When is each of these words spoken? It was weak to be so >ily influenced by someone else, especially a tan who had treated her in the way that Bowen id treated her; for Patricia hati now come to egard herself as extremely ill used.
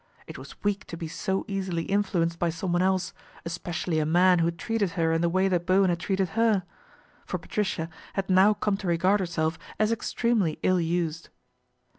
It 0.25 0.35
was 0.35 0.55
weak 0.63 0.85
to 0.87 0.97
be 0.97 1.07
so 1.07 1.45
>ily 1.47 1.83
influenced 1.83 2.39
by 2.39 2.49
someone 2.49 2.81
else, 2.81 3.13
especially 3.45 3.99
a 3.99 4.05
tan 4.07 4.39
who 4.39 4.45
had 4.45 4.57
treated 4.57 4.93
her 4.93 5.13
in 5.13 5.21
the 5.21 5.29
way 5.29 5.47
that 5.47 5.67
Bowen 5.67 5.91
id 5.91 5.99
treated 5.99 6.29
her; 6.29 6.63
for 7.23 7.37
Patricia 7.37 7.87
hati 8.15 8.33
now 8.33 8.55
come 8.55 8.77
to 8.77 8.87
egard 8.89 9.19
herself 9.19 9.59
as 9.79 9.91
extremely 9.91 10.57
ill 10.63 10.81
used. 10.81 11.29